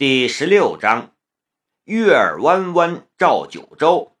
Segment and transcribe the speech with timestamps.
[0.00, 1.14] 第十六章，
[1.84, 4.16] 月儿弯弯照九州。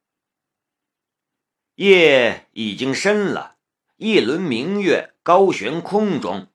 [1.76, 3.56] 夜已经深了，
[3.96, 6.48] 一轮明月高悬空中。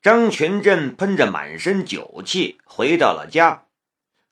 [0.00, 3.68] 张全振喷着满身酒气回到了家，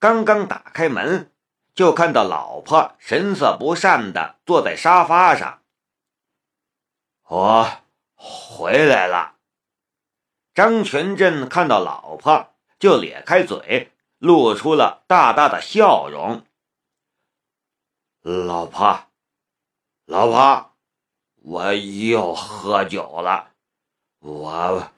[0.00, 1.30] 刚刚打开门，
[1.72, 5.62] 就看到老婆神色不善的坐在沙发上。
[7.28, 7.70] 我
[8.16, 9.36] 回来了。
[10.52, 12.48] 张全振看到老婆。
[12.80, 16.44] 就咧开嘴，露出了大大的笑容。
[18.22, 19.04] 老婆，
[20.06, 20.72] 老婆，
[21.42, 23.50] 我又喝酒了。
[24.20, 24.90] 我，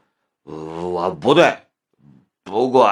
[0.44, 1.66] 我不对。
[2.44, 2.88] 不过，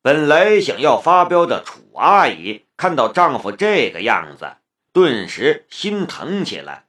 [0.00, 4.56] 本来想要发飙的楚阿姨看到丈夫这个样子，
[4.92, 6.86] 顿时心疼起来，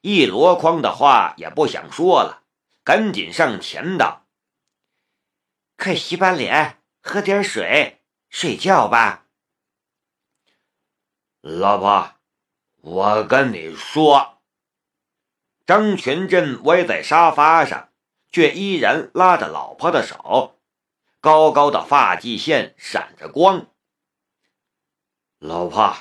[0.00, 2.39] 一箩筐的话也不想说了。
[2.82, 4.26] 赶紧上前道
[5.76, 9.26] ：“快洗把脸，喝点水，睡觉吧。”
[11.42, 12.14] 老婆，
[12.80, 14.42] 我跟你说。
[15.66, 17.92] 张全振歪在沙发上，
[18.32, 20.58] 却依然拉着老婆的手，
[21.20, 23.68] 高高的发际线闪着光。
[25.38, 25.96] 老婆，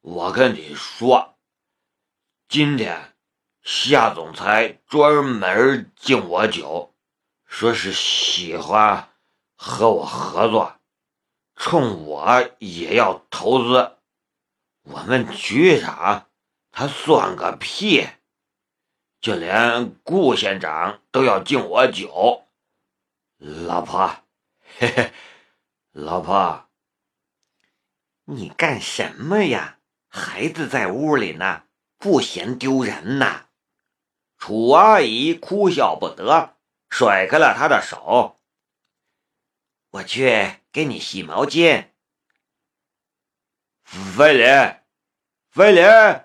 [0.00, 1.36] 我跟你说，
[2.48, 3.13] 今天。
[3.66, 6.94] 夏总裁专门敬我酒，
[7.46, 9.08] 说是喜欢
[9.56, 10.76] 和我合作，
[11.56, 13.96] 冲我也要投资。
[14.82, 16.28] 我们局长
[16.72, 18.06] 他算个屁，
[19.22, 22.44] 就连顾县长都要敬我酒。
[23.38, 24.14] 老婆，
[24.76, 25.10] 嘿嘿，
[25.92, 26.68] 老婆，
[28.26, 29.78] 你干什么呀？
[30.08, 31.62] 孩子在屋里呢，
[31.96, 33.43] 不嫌丢人呐？
[34.46, 36.58] 楚阿姨哭笑不得，
[36.90, 38.38] 甩开了他的手。
[39.88, 41.88] 我去给你洗毛巾。
[43.84, 44.80] 飞林，
[45.48, 46.24] 飞林！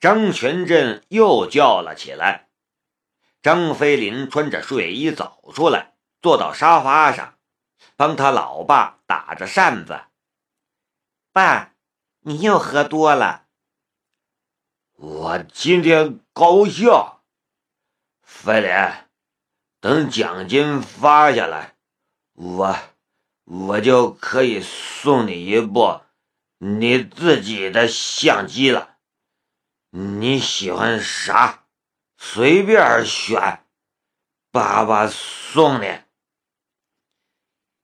[0.00, 2.50] 张全振又叫了起来。
[3.40, 7.38] 张飞林穿着睡衣走出来，坐到沙发上，
[7.96, 9.98] 帮他老爸打着扇子。
[11.32, 11.72] 爸，
[12.20, 13.46] 你又喝多了。
[14.92, 16.88] 我今天高兴，
[18.22, 19.10] 飞莲，
[19.80, 21.76] 等奖金发下来，
[22.32, 22.78] 我
[23.44, 26.00] 我就可以送你一部
[26.56, 28.96] 你自己的相机了。
[29.90, 31.66] 你喜欢啥，
[32.16, 33.66] 随便选，
[34.50, 36.00] 爸爸送你。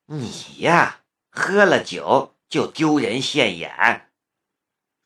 [0.07, 4.08] 你呀，喝了酒就丢人现眼。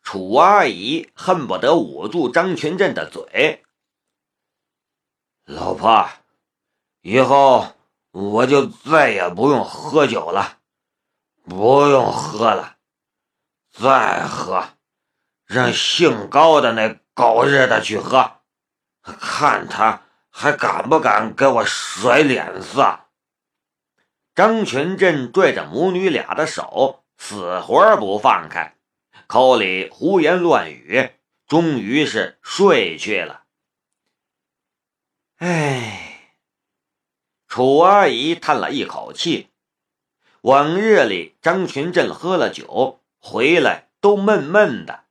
[0.03, 3.65] 楚阿姨恨不得捂住张全振的嘴。
[5.45, 6.09] 老婆，
[7.01, 7.75] 以后
[8.11, 10.59] 我就再也不用喝酒了，
[11.45, 12.77] 不用喝了，
[13.71, 14.69] 再喝，
[15.47, 18.41] 让姓高的那狗日的去喝，
[19.03, 23.01] 看他还敢不敢给我甩脸色。
[24.35, 28.77] 张全振拽着母女俩的手，死活不放开。
[29.27, 31.11] 口里胡言乱语，
[31.47, 33.45] 终于是睡去了。
[35.37, 36.37] 唉，
[37.49, 39.49] 楚阿姨叹了一口气。
[40.43, 45.05] 往日里，张群振喝了酒回来都闷闷的，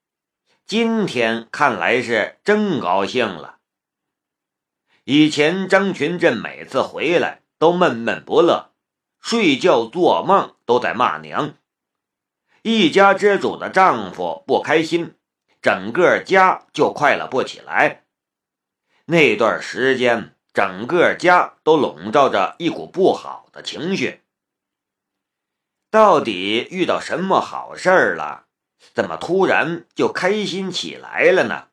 [0.65, 3.59] 今天看来是真高兴了。
[5.05, 8.71] 以前张群振每次回来都闷闷不乐，
[9.19, 11.55] 睡觉做梦都在骂娘。
[12.63, 15.15] 一家之主的丈夫不开心，
[15.61, 18.03] 整个家就快乐不起来。
[19.05, 24.21] 那段时间，整个家都笼罩着一股不好的情绪。
[25.89, 28.45] 到底遇到什么好事儿了？
[28.93, 31.69] 怎么突然就开心起来了呢？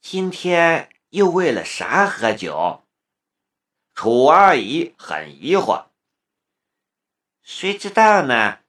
[0.00, 2.84] 今天又为了啥喝酒？
[3.94, 5.86] 楚阿姨很疑惑。
[7.42, 8.60] 谁知道呢？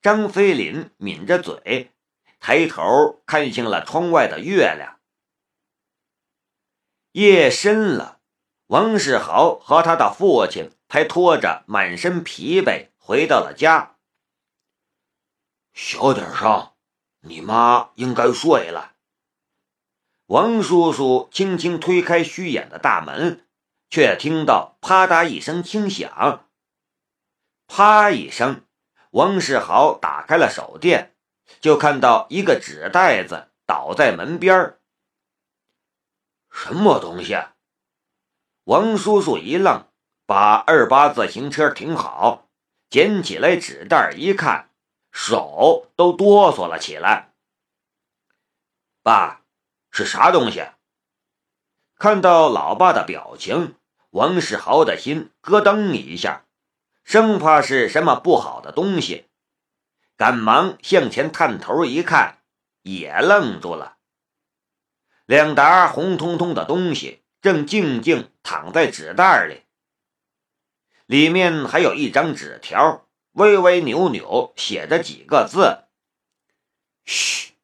[0.00, 1.92] 张飞林抿着嘴，
[2.38, 5.00] 抬头看向了窗外的月亮。
[7.12, 8.20] 夜深了，
[8.68, 13.96] 王世豪和他的父亲才拖着满身疲惫回到了家。
[15.72, 16.74] 小点声，
[17.22, 18.94] 你妈应该睡了。
[20.26, 23.48] 王叔叔轻轻推开虚掩的大门，
[23.90, 26.46] 却听到啪嗒一声轻响，
[27.66, 28.67] 啪一声。
[29.10, 31.14] 王世豪打开了手电，
[31.60, 34.78] 就看到一个纸袋子倒在门边
[36.50, 37.36] 什么东西？
[38.64, 39.88] 王叔叔一愣，
[40.26, 42.48] 把二八自行车停好，
[42.90, 44.70] 捡起来纸袋一看，
[45.10, 47.32] 手都哆嗦了起来。
[49.02, 49.42] 爸，
[49.90, 50.66] 是啥东西？
[51.96, 53.76] 看到老爸的表情，
[54.10, 56.44] 王世豪的心咯噔一下，
[57.08, 59.28] 生怕是什么不好的东西，
[60.18, 62.42] 赶忙向前探头一看，
[62.82, 63.96] 也愣住了。
[65.24, 69.62] 两沓红彤彤的东西正静静躺在纸袋里，
[71.06, 75.84] 里面还有一张纸条，歪歪扭扭，写着几个字
[77.06, 77.54] ：“嘘。”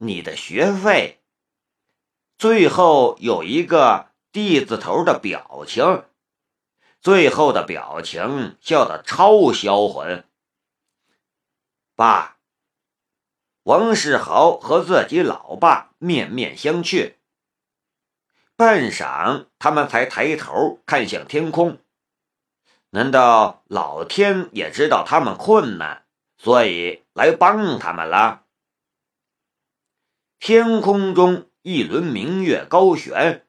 [0.00, 1.20] 你的学费，
[2.38, 6.04] 最后有一个 D 字头的表情，
[7.04, 10.24] 最后的表情笑得超销魂。
[11.94, 12.38] 爸，
[13.64, 17.16] 王世豪和自己老爸面面相觑，
[18.56, 21.78] 半晌，他们才抬头看向天空。
[22.88, 26.06] 难道老天也知道他们困难，
[26.38, 28.46] 所以来帮他们了？
[30.38, 33.46] 天空中一轮明月高悬，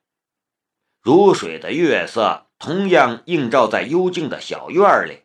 [1.00, 5.22] 如水的月色同样映照在幽静的小院里。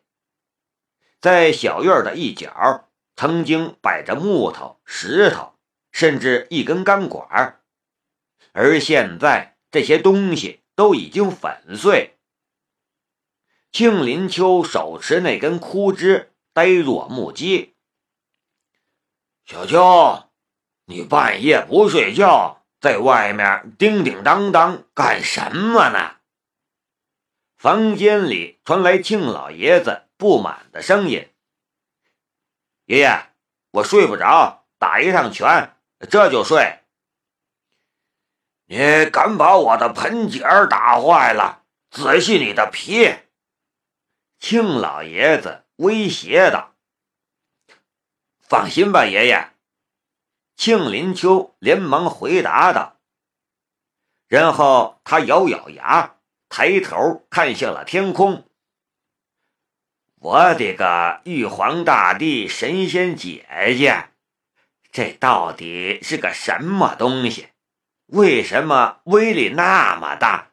[1.19, 5.55] 在小院的一角，曾经摆着木头、石头，
[5.91, 7.59] 甚至一根钢管，
[8.51, 12.19] 而现在这些东西都已经粉碎。
[13.71, 17.73] 庆林秋手持那根枯枝，呆若木鸡。
[19.45, 20.25] 小秋。
[20.85, 26.17] 你半夜不睡觉，在外面叮叮当当干什么呢？
[27.61, 31.31] 房间里传来庆老爷子不满的声音
[32.85, 33.29] ：“爷爷，
[33.69, 35.77] 我睡不着，打一趟拳，
[36.09, 36.79] 这就睡。
[38.65, 40.41] 你敢把我的盆景
[40.71, 43.13] 打坏了，仔细你的皮！”
[44.41, 46.73] 庆老爷子威胁道
[48.41, 49.51] ：“放心吧，爷爷。”
[50.57, 52.99] 庆林秋连忙回答道，
[54.25, 56.15] 然后他咬咬牙，
[56.53, 58.45] 抬头看向了天空。
[60.15, 64.09] 我的个玉皇大帝、神仙姐姐，
[64.91, 67.47] 这到底是个什么东西？
[68.07, 70.51] 为什么威力那么大？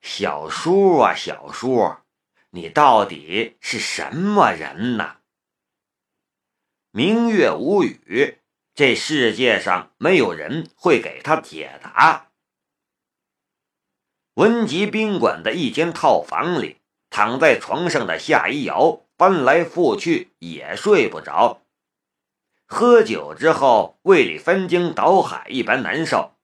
[0.00, 1.94] 小叔啊，小叔，
[2.50, 5.18] 你到底是什么人呢？
[6.90, 8.38] 明月无语。
[8.74, 12.30] 这世界上没有人会给他解答。
[14.38, 16.76] 文吉宾馆的一间套房里，
[17.10, 21.62] 躺在床上的夏一瑶翻来覆去也睡不着。
[22.64, 26.36] 喝酒之后，胃里翻江倒海一般难受，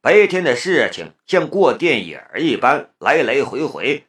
[0.00, 4.06] 白天的事情像过电影一般来来回回。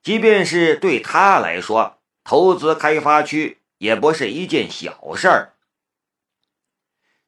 [0.00, 5.54] 即便是对他来说，投资开发区也不是一件小事儿。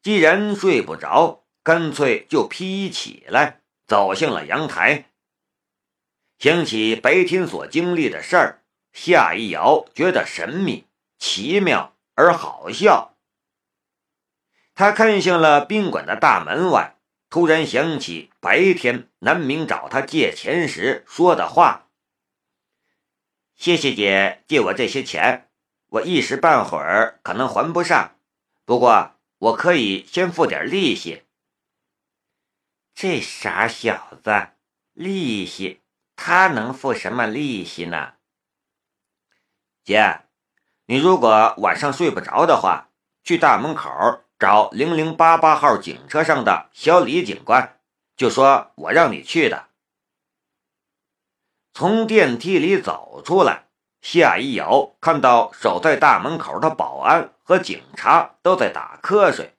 [0.01, 5.07] 既然睡不着，干脆就披起来，走向了阳台。
[6.39, 10.87] 想起白天所经历的事儿，夏一瑶觉得神秘、
[11.19, 13.17] 奇妙而好笑。
[14.75, 16.97] 他看向了宾馆的大门外，
[17.29, 21.89] 突然想起白天南明找他借钱时说的话
[23.55, 25.49] ：“谢谢姐借我这些钱，
[25.89, 28.17] 我一时半会儿可能还不上，
[28.65, 31.24] 不过……”我可以先付点利息。
[32.95, 34.49] 这傻小子，
[34.93, 35.83] 利息
[36.15, 38.15] 他能付什么利息呢？
[39.83, 40.21] 姐，
[40.87, 42.91] 你如果晚上睡不着的话，
[43.25, 43.91] 去大门口
[44.39, 47.81] 找零零八八号警车上的小李警官，
[48.17, 49.69] 就说我让你去的。
[51.73, 53.65] 从电梯里走出来。
[54.01, 59.55] 夏一瑶看到守在大门口的保安和警察都在打瞌睡，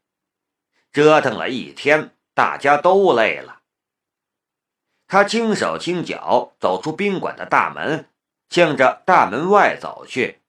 [0.92, 3.64] 折腾了一天，大家都累了。
[5.08, 8.10] 他轻手轻脚走出宾馆的大门，
[8.50, 10.42] 向着大门外走去。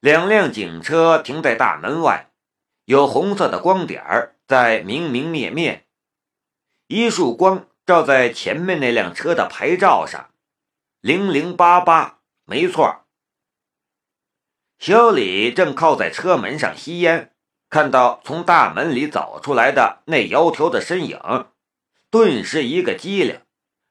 [0.00, 2.30] 两辆警车停在大门外，
[2.84, 5.86] 有红色的光点儿在明明灭灭，
[6.86, 10.30] 一束光照在前面那辆车的牌照上，
[11.00, 12.20] 零零八八。
[12.44, 13.04] 没错，
[14.78, 17.34] 小李正靠在车门上吸烟，
[17.70, 21.20] 看到从大门里走出来的那窈窕的身影，
[22.10, 23.42] 顿时一个机灵，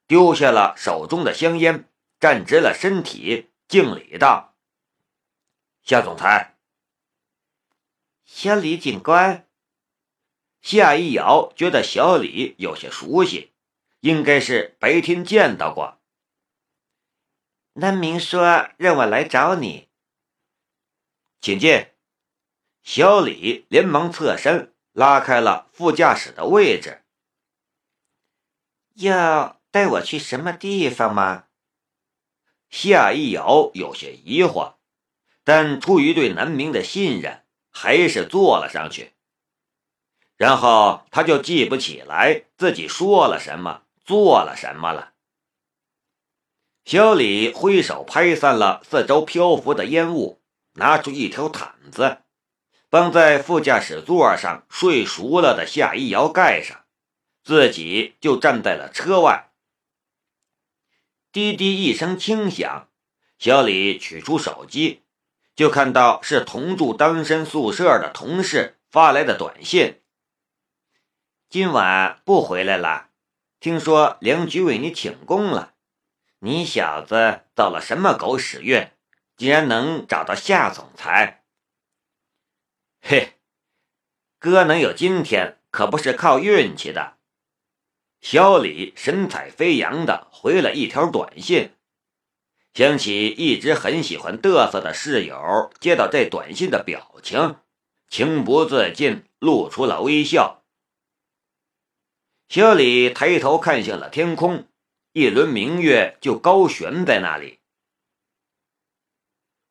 [0.07, 1.87] 丢下了手中的香烟，
[2.19, 4.55] 站直了身体，敬礼道
[5.83, 6.57] ：“夏总裁。”
[8.25, 9.47] 小李警官。
[10.59, 13.53] 夏一瑶觉得小李有些熟悉，
[13.99, 15.99] 应该是白天见到过。
[17.73, 19.87] 南明说让我来找你，
[21.39, 21.87] 请进。
[22.87, 27.03] 小李连忙侧身拉开了副驾驶的位置。
[28.93, 31.47] 要带我去什么地方吗？
[32.69, 34.75] 夏一瑶有些疑惑，
[35.43, 39.11] 但出于对南明的信任，还是坐了上去。
[40.37, 45.11] 然后他就记不起来自己说了什么，做了什么了。
[46.85, 50.41] 小李挥手拍散了四周漂浮的烟雾，
[50.75, 52.19] 拿出一条毯子，
[52.89, 56.85] 帮在副驾驶座上睡熟了的夏一瑶盖上，
[57.43, 59.51] 自己就站在了车外。
[61.31, 62.87] 滴滴一声轻响，
[63.37, 65.03] 小李取出手机，
[65.55, 69.99] 就看到是同住单身宿舍的同事发来的短信
[71.49, 73.09] ：“今晚不回来了，
[73.59, 75.73] 听说梁局为你请功了。
[76.39, 78.89] 你小子走了什么狗屎运，
[79.35, 81.43] 竟然能找到夏总裁？
[83.09, 83.35] 嘿，
[84.37, 87.15] 哥能有今天，可不是靠运气的。”
[88.19, 91.71] 小李神采飞扬的回了一条短信，
[92.73, 97.55] 想起一直很喜欢嘚瑟的室友接到这短信的表情，
[98.09, 100.65] 情不自禁露出了微笑。
[102.49, 104.67] 小李抬头看向了天空，
[105.13, 107.59] 一轮明月就高悬在那里。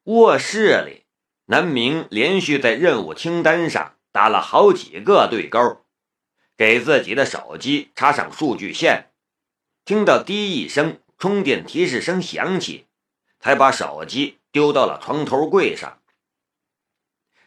[0.04, 1.05] 卧室里，
[1.46, 5.84] 南明连续在任务清单上打了好几个对勾。
[6.56, 9.10] 给自己的手机插上数据线，
[9.84, 12.86] 听到“滴”一声充电提示声响起，
[13.38, 15.98] 才把手机丢到了床头柜上。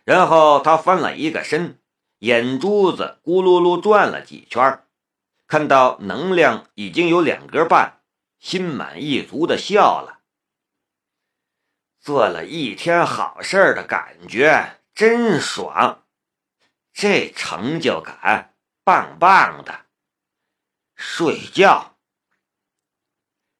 [0.04, 1.80] 然后他翻了一个身，
[2.20, 4.84] 眼珠子咕噜噜转了几圈，
[5.48, 8.02] 看到能量已经有两格半，
[8.40, 10.19] 心满意足的笑了。
[12.10, 16.00] 做了一天好事的感觉真爽，
[16.92, 18.56] 这成就感。
[18.84, 19.82] 棒棒的，
[20.96, 21.98] 睡觉。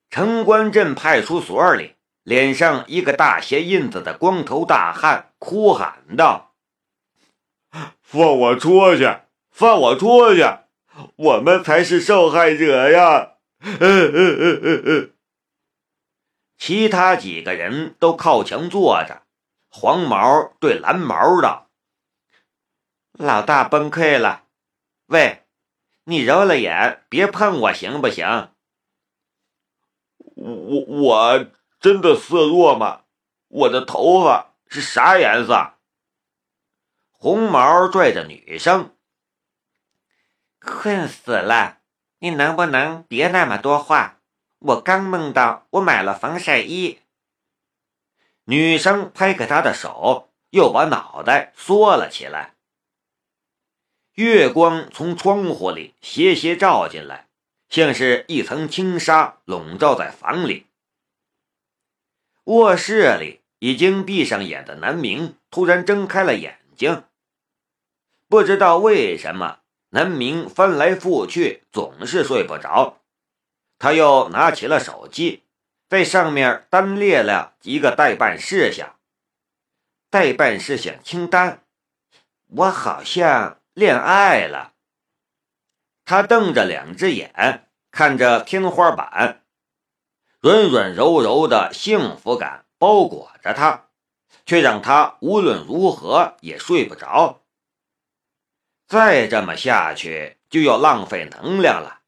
[0.10, 6.56] 城关镇派出所里，脸上一个大鞋印子的光头大汉哭喊道
[8.02, 9.16] ：“放我出去！
[9.52, 10.44] 放我出去！
[11.18, 13.34] 我们才是受害者呀！”
[16.60, 19.24] 其他几个人都靠墙坐着。
[19.70, 21.70] 黄毛对蓝毛道
[23.14, 24.44] ：“老大崩溃了。”
[25.08, 25.48] 喂，
[26.04, 28.52] 你揉了眼，别碰我行不行？
[30.36, 31.46] 我我
[31.80, 33.04] 真的色弱吗？
[33.48, 35.76] 我的头发是啥颜色？
[37.10, 38.96] 红毛拽着女生，
[40.60, 41.80] 困死了！
[42.20, 44.19] 你能不能别那么多话？
[44.60, 47.00] 我刚梦到我买了防晒衣。
[48.44, 52.56] 女生拍开他的手，又把脑袋缩了起来。
[54.16, 57.30] 月光从窗户里斜斜照进来，
[57.70, 60.66] 像是一层轻纱笼罩在房里。
[62.46, 67.04] 卧室里已经闭上眼的南明突然睁开了眼睛，
[68.28, 69.60] 不知道为什么，
[69.92, 72.99] 南明翻来覆去总是睡不着。
[73.80, 75.46] 他又拿起了手机，
[75.88, 78.98] 在上面单列了几个待办事项。
[80.12, 81.64] 待办事项清单，
[82.46, 83.56] 我好像。
[83.76, 84.74] 恋爱了，
[86.04, 89.46] 他瞪着两只眼看着天花板，
[90.42, 93.86] 软软柔柔的幸福感包裹着他，
[94.46, 97.44] 却让他无论如何也睡不着。
[98.86, 101.99] 再这么下去就要浪费能量了。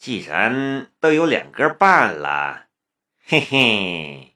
[0.00, 2.68] 既然都有两根半了，
[3.22, 4.34] 嘿嘿，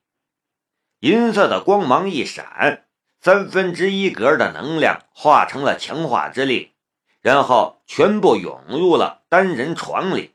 [0.99, 2.87] 银色的光芒一闪。
[3.19, 6.75] 三分之一格的能量化成了强化之力，
[7.23, 10.35] 然后全部涌入了单人床里。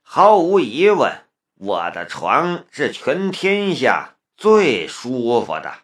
[0.00, 1.26] 毫无疑问，
[1.56, 5.80] 我的床是全天下最舒服的。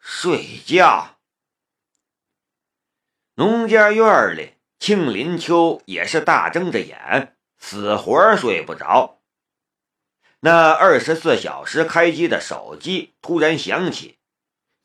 [0.00, 1.20] 睡觉。
[3.34, 9.20] 农家院里，庆林秋也是大睁着眼，死活睡不着。
[10.40, 14.18] 那二十四小时开机的手机突然响起。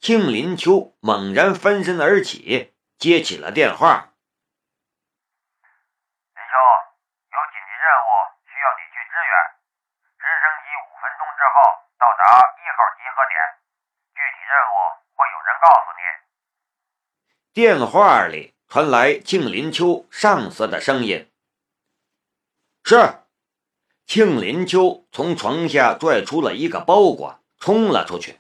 [0.02, 4.12] 庆林秋猛然翻身而起，接起了电话。
[5.64, 6.54] 林秋，
[7.32, 8.12] 有紧急任务
[8.44, 9.32] 需要你去支援，
[10.20, 11.56] 直升机五分钟之后
[11.96, 13.40] 到达一号集合点，
[14.12, 16.04] 具体任务会有人告诉你。
[17.56, 21.32] 电话里传来庆林秋上司的声音。
[22.84, 23.20] 是。
[24.06, 28.38] 庆林秋从床下拽出了一个包裹，冲了出去。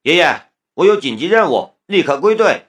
[0.00, 2.68] 爷爷，我有紧急任务，立刻归队。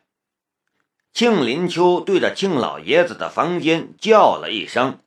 [1.13, 5.01] 庆林秋对着庆老爷子的房间叫了一声：“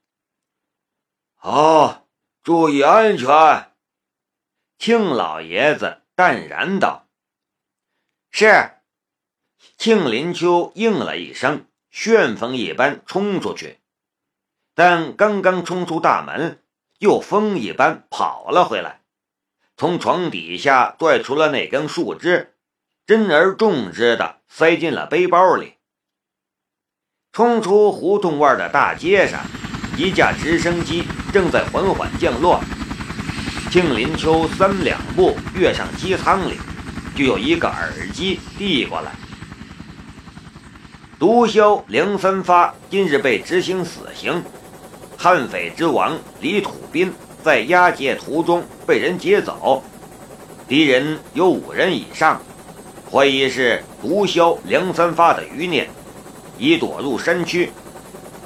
[1.37, 2.09] 好，
[2.43, 3.75] 注意安全。”
[4.81, 7.07] 庆老爷子淡然道
[8.33, 8.71] ：“是。”
[9.77, 13.79] 庆林秋应了一声，旋风一般冲出去。
[14.75, 16.61] 但刚刚冲出大门，
[16.99, 19.01] 又风一般跑了回来，
[19.77, 22.55] 从床底下拽出了那根树枝，
[23.07, 25.75] 珍而重之的塞进了背包里。
[27.33, 29.45] 冲出胡同外的大街上，
[29.97, 32.61] 一架直升机正在缓缓降落。
[33.71, 36.57] 庆林秋三两步跃上机舱里，
[37.17, 39.13] 就有一个耳机递过来。
[41.25, 44.45] 毒枭梁三发今日被执行死刑。
[45.17, 47.11] 悍匪之王李土斌
[47.43, 49.83] 在押解途中被人劫走，
[50.69, 52.39] 敌人有五人以上，
[53.11, 55.89] 怀疑是毒枭梁三发的余孽，
[56.59, 57.73] 已躲入山区，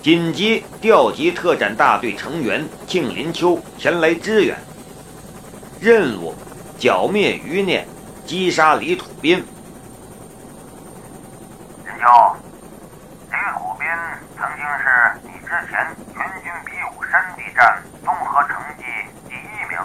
[0.00, 4.56] 紧急调集特战大队成员庆林秋前来支援。
[5.80, 6.32] 任务：
[6.78, 7.84] 剿灭余孽，
[8.24, 9.38] 击杀李土斌。
[11.84, 12.06] 林秋，
[13.30, 13.88] 李土斌
[14.36, 14.84] 曾经是
[15.24, 15.74] 你之前。
[17.10, 18.84] 山地战综合成绩
[19.30, 19.38] 第一
[19.70, 19.78] 名，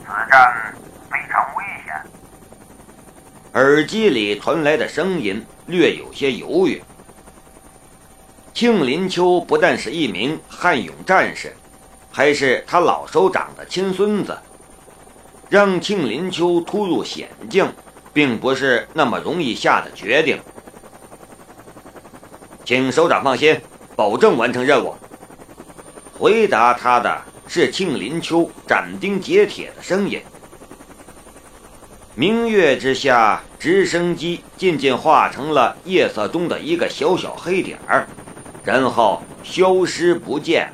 [0.00, 0.74] 此战
[1.08, 1.94] 非常危险。
[3.74, 6.80] 耳机里传来的声音略有些犹豫。
[8.52, 11.52] 庆林秋不但是一名悍勇战士，
[12.12, 14.38] 还是他老首长的亲孙子，
[15.48, 17.68] 让庆林秋突入险境，
[18.12, 20.38] 并不是那么容易下的决定。
[22.64, 23.60] 请首长放心，
[23.96, 24.94] 保证完成任务。
[26.16, 30.22] 回答他的是庆林秋斩钉截铁的声音。
[32.14, 38.06] 明月之下，直升机渐渐化成了夜色中的一个小小黑点儿，
[38.62, 40.70] 然后消失不见。